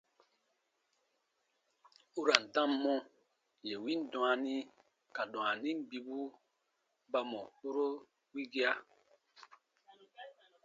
[2.19, 2.93] U ra n dam mɔ:
[3.67, 4.55] yè win dwaani
[5.15, 6.19] ka dwaanin bibu
[7.11, 7.85] ba mɔ kpuro
[8.33, 8.71] wigia.